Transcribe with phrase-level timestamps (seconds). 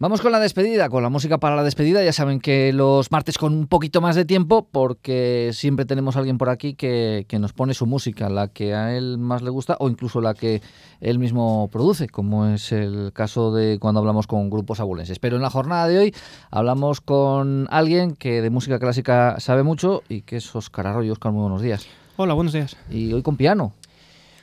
[0.00, 2.04] Vamos con la despedida, con la música para la despedida.
[2.04, 6.20] Ya saben que los martes con un poquito más de tiempo, porque siempre tenemos a
[6.20, 9.76] alguien por aquí que, nos pone su música, la que a él más le gusta
[9.80, 10.62] o incluso la que
[11.00, 15.18] él mismo produce, como es el caso de cuando hablamos con grupos abulenses.
[15.18, 16.14] Pero en la jornada de hoy
[16.52, 21.12] hablamos con alguien que de música clásica sabe mucho y que es Oscar Arroyo.
[21.12, 21.88] Oscar, muy buenos días.
[22.14, 22.76] Hola, buenos días.
[22.88, 23.72] Y hoy con piano.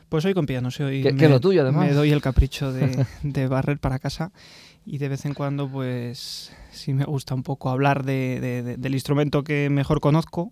[0.10, 1.88] Pues hoy con piano, sí, hoy ¿Qué, lo tuyo además?
[1.88, 4.32] Me doy el capricho de, de barrer para casa
[4.86, 9.44] y de vez en cuando pues sí me gusta un poco hablar de, del instrumento
[9.44, 10.52] que mejor conozco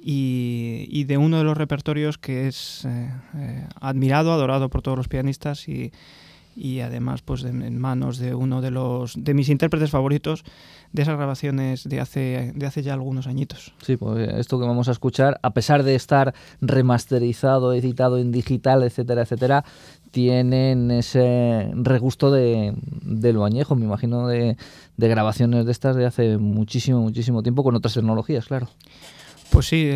[0.00, 4.98] y, y, de uno de los repertorios que es eh, eh, admirado, adorado por todos
[4.98, 5.92] los pianistas y,
[6.56, 10.44] y además pues en manos de uno de los de mis intérpretes favoritos
[10.92, 13.74] de esas grabaciones de hace de hace ya algunos añitos.
[13.82, 18.82] Sí, pues esto que vamos a escuchar, a pesar de estar remasterizado, editado en digital,
[18.82, 19.64] etcétera, etcétera,
[20.10, 24.56] tienen ese regusto de, de lo añejo, me imagino, de,
[24.96, 28.68] de grabaciones de estas de hace muchísimo, muchísimo tiempo con otras tecnologías, claro.
[29.54, 29.88] Pues sí,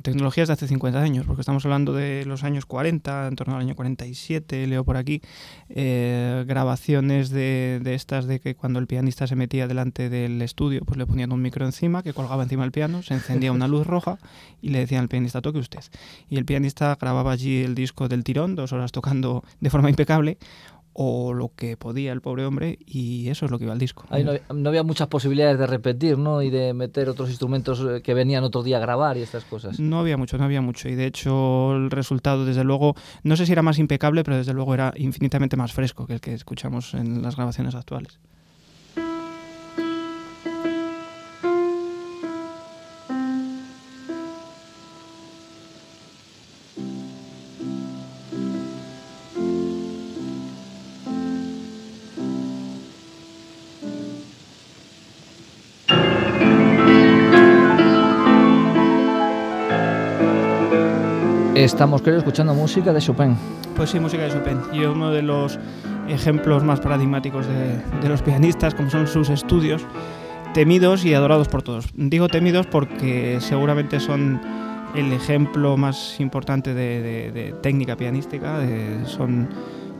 [0.00, 3.60] tecnologías de hace 50 años, porque estamos hablando de los años 40, en torno al
[3.60, 5.20] año 47, leo por aquí,
[5.68, 10.80] eh, grabaciones de, de, estas de que cuando el pianista se metía delante del estudio,
[10.86, 13.86] pues le ponían un micro encima que colgaba encima del piano, se encendía una luz
[13.86, 14.16] roja
[14.62, 15.84] y le decían al pianista, toque usted.
[16.30, 20.38] Y el pianista grababa allí el disco del tirón, dos horas tocando de forma impecable,
[20.98, 24.06] o lo que podía el pobre hombre y eso es lo que iba al disco.
[24.08, 26.40] Ahí no, había muchas posibilidades de repetir, ¿no?
[26.40, 29.78] Y de meter otros instrumentos eh, que venían otro día a grabar y estas cosas.
[29.78, 30.88] No había mucho, no había mucho.
[30.88, 32.94] Y de hecho el resultado, desde luego,
[33.24, 36.20] no sé si era más impecable, pero desde luego era infinitamente más fresco que el
[36.22, 38.18] que escuchamos en las grabaciones actuales.
[61.56, 63.34] Estamos, creo, escuchando música de Chopin.
[63.74, 64.58] Pues sí, música de Chopin.
[64.74, 65.58] Y uno de los
[66.06, 69.80] ejemplos más paradigmáticos de, los pianistas, como son sus estudios,
[70.52, 71.88] temidos y adorados por todos.
[71.94, 74.38] Digo temidos porque seguramente son
[74.94, 78.60] el ejemplo más importante de, técnica pianística.
[79.06, 79.48] son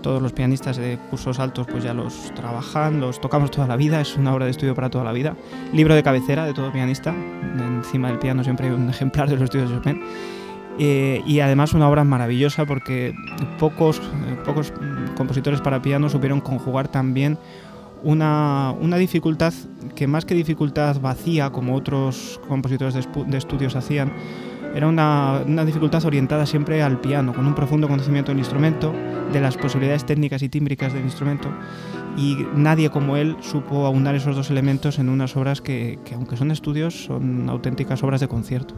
[0.03, 4.03] todos los pianistas de cursos altos, pues ya los trabajan, los tocamos toda la vida,
[4.03, 5.35] es una obra de estudio para toda la vida.
[5.73, 7.15] Libro de cabecera de todo pianista.
[7.59, 10.03] Encima del piano siempre hay un ejemplar de los estudios de Chopin.
[10.79, 13.15] Eh, y además una obra maravillosa porque
[13.59, 14.01] pocos,
[14.45, 14.73] pocos
[15.17, 17.39] compositores para piano supieron conjugar también
[18.03, 19.55] una, una, dificultad
[19.95, 24.13] que más que dificultad vacía, como otros compositores de, estudios hacían,
[24.75, 28.93] era una, una, dificultad orientada siempre al piano, con un profundo conocimiento del instrumento,
[29.33, 31.49] de las posibilidades técnicas y tímbricas del instrumento,
[32.19, 36.37] y nadie como él supo aunar esos dos elementos en unas obras que, que aunque
[36.37, 38.75] son estudios, son auténticas obras de concierto.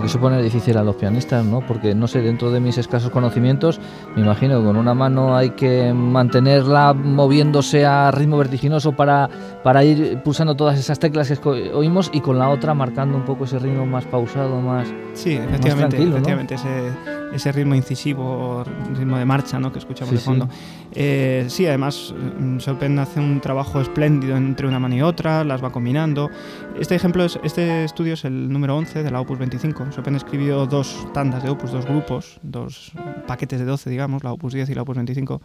[0.00, 1.60] Que supone difícil a los pianistas, ¿no?
[1.60, 3.80] Porque, no sé, dentro de mis escasos conocimientos,
[4.14, 9.28] me imagino que con una mano hay que mantenerla moviéndose a ritmo vertiginoso para,
[9.62, 13.44] para ir pulsando todas esas teclas que oímos y con la otra marcando un poco
[13.44, 16.92] ese ritmo más pausado, más Sí, efectivamente, efectivamente ese,
[17.32, 18.64] ese, ritmo incisivo,
[18.94, 19.72] ritmo de marcha ¿no?
[19.72, 20.48] que escuchamos de fondo.
[20.92, 21.66] Eh, sí.
[21.66, 26.30] además mm, Chopin hace un trabajo espléndido entre una mano y otra, las va combinando.
[26.78, 29.86] Este ejemplo, es, este estudio es el número 11 de la Opus 25.
[29.94, 32.92] Chopin escribió dos tandas de Opus, dos grupos, dos
[33.26, 35.40] paquetes de 12, digamos, la Opus 10 y la Opus 25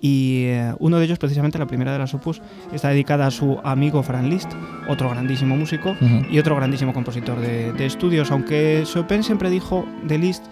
[0.00, 2.40] y eh, uno de ellos, precisamente la primera de las opus,
[2.72, 4.52] está dedicada a su amigo Franz Liszt,
[4.88, 5.96] otro grandísimo músico
[6.30, 10.44] y otro grandísimo compositor de, de, estudios, aunque Chopin siempre dijo de Liszt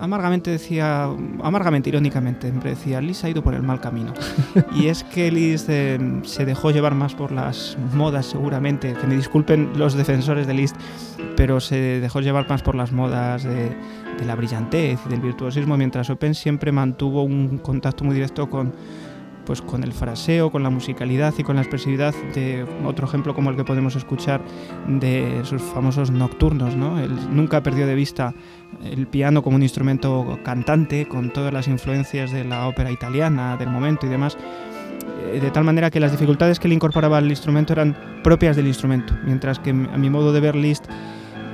[0.00, 1.04] amargamente decía,
[1.42, 4.12] amargamente, irónicamente, siempre decía, Liszt ha ido por el mal camino.
[4.74, 9.16] y es que Liszt eh, se dejó llevar más por las modas, seguramente, que me
[9.16, 10.76] disculpen los defensores de Liszt,
[11.36, 13.76] pero se dejó llevar más por las modas de,
[14.18, 18.72] de la brillantez y del virtuosismo, mientras Chopin siempre mantuvo un contacto muy directo con
[19.48, 23.48] pues con el fraseo, con la musicalidad y con la expresividad de otro ejemplo como
[23.48, 24.42] el que podemos escuchar
[24.86, 26.76] de sus famosos nocturnos.
[26.76, 27.00] ¿no?
[27.00, 28.34] Él nunca perdió de vista
[28.84, 33.70] el piano como un instrumento cantante, con todas las influencias de la ópera italiana del
[33.70, 34.36] momento y demás.
[35.32, 38.66] eh, de tal manera que las dificultades que le incorporaba al instrumento eran propias del
[38.66, 40.84] instrumento, mientras que a mi modo de ver Liszt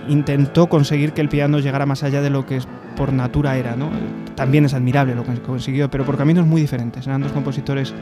[0.08, 2.60] intentó conseguir que el piano llegara más allá de lo que
[2.96, 3.76] por natura era.
[3.76, 3.90] ¿no?
[4.34, 7.06] También es admirable lo que consiguió, pero por caminos muy diferentes.
[7.06, 7.92] Eran dos compositores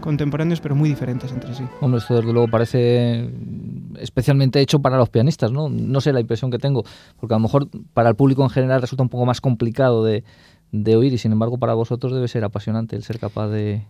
[0.00, 1.64] contemporáneos, pero muy diferentes entre sí.
[1.80, 3.28] Hombre, esto desde luego parece
[3.98, 5.68] especialmente hecho para los pianistas, ¿no?
[5.68, 6.84] No sé la impresión que tengo,
[7.18, 10.22] porque a lo mejor para el público en general resulta un poco más complicado de,
[10.70, 13.84] de oír y sin embargo para vosotros debe ser apasionante el ser capaz de,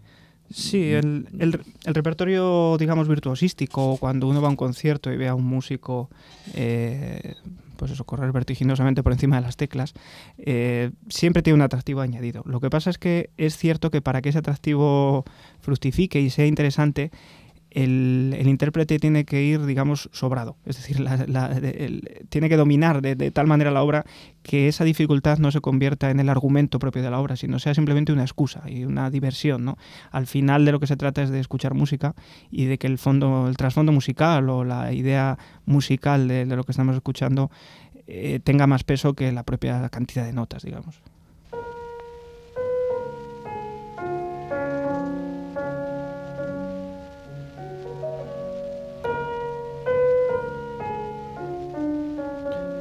[0.51, 5.35] Sí, el, el, repertorio, digamos, virtuosístico, cuando uno va a un concierto y ve a
[5.35, 6.09] un músico,
[6.55, 7.35] eh,
[7.77, 9.95] pues eso, correr vertiginosamente por encima de las teclas,
[10.39, 12.43] eh, siempre tiene un atractivo añadido.
[12.47, 15.25] Lo que pasa es que es cierto que para que ese atractivo
[15.61, 17.11] fructifique y sea interesante,
[17.77, 20.57] el, intérprete tiene que ir, digamos, sobrado.
[20.65, 21.05] Es decir,
[22.31, 24.07] tiene que dominar de, tal manera la obra
[24.43, 27.75] que esa dificultad no se convierta en el argumento propio de la obra, sino sea
[27.75, 29.67] simplemente una excusa y una diversión.
[29.67, 29.77] ¿no?
[30.11, 32.15] Al final de lo que se trata es de escuchar música
[32.51, 36.73] y de que el fondo, el trasfondo musical o la idea musical de, lo que
[36.73, 37.51] estamos escuchando
[38.07, 41.03] eh, tenga más peso que la propia cantidad de notas, digamos.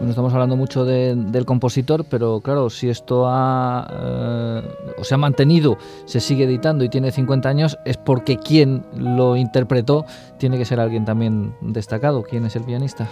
[0.06, 5.18] Bueno, estamos hablando mucho del compositor, pero claro, si esto ha, eh, o se ha
[5.18, 10.06] mantenido, se sigue editando y tiene 50 años, es porque quien lo interpretó
[10.38, 12.22] tiene que ser alguien también destacado.
[12.22, 13.08] ¿Quién es el pianista?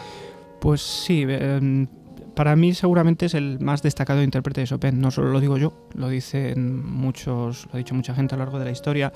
[0.60, 1.88] Pues sí, em,
[2.36, 5.00] para mí seguramente es el más destacado intérprete de Chopin.
[5.00, 8.44] No solo lo digo yo, lo dicen muchos, lo ha dicho mucha gente a lo
[8.44, 9.14] largo de la historia.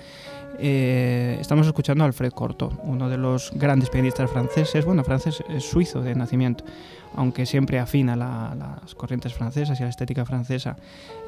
[0.60, 4.86] Eh, estamos escuchando a Alfred Cortot, uno de los grandes pianistas franceses.
[4.86, 6.64] Bueno, francés es suizo de nacimiento
[7.16, 10.76] aunque siempre afina a las corrientes francesas y la estética francesa.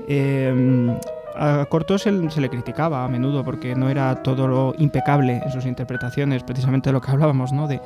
[0.07, 0.97] Eh,
[1.35, 5.65] a Cortot se, le criticaba a menudo porque no era todo lo impecable en sus
[5.65, 7.67] interpretaciones, precisamente de lo que hablábamos, ¿no?
[7.67, 7.81] de,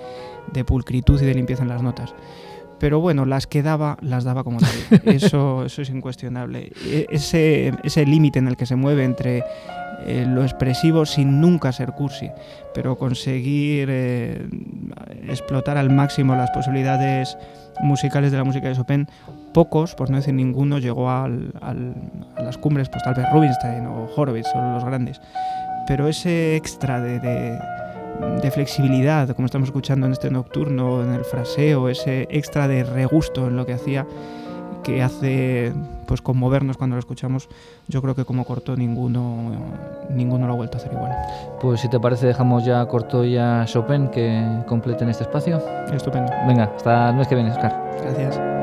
[0.52, 2.14] de pulcritud y de limpieza en las notas
[2.80, 4.70] pero bueno, las que daba, las daba como tal.
[5.06, 6.72] Eso, eso es incuestionable.
[6.86, 9.44] E, ese, ese límite en el que se mueve entre
[10.06, 12.30] eh, lo expresivo sin nunca ser cursi,
[12.74, 14.48] pero conseguir eh,
[15.30, 17.38] explotar al máximo las posibilidades
[17.82, 19.08] musicales de la música de Chopin,
[19.54, 24.48] pocos, por no decir ninguno, llegó a las cumbres, pues tal vez Rubinstein o Horowitz,
[24.52, 25.22] son los grandes.
[25.88, 27.60] Pero ese extra de, de,
[28.54, 33.58] flexibilidad, como estamos escuchando en este nocturno, en el fraseo, ese extra de regusto en
[33.58, 34.06] lo que hacía,
[34.84, 35.74] que hace
[36.08, 37.50] pues conmovernos cuando lo escuchamos,
[37.88, 39.52] yo creo que como cortó ninguno,
[40.10, 41.16] ninguno lo ha vuelto a hacer igual.
[41.62, 45.62] Pues si te parece dejamos ya corto y a Chopin que completen este espacio.
[45.92, 46.32] Estupendo.
[46.48, 47.92] Venga, hasta el mes que viene, Oscar.
[48.02, 48.63] Gracias.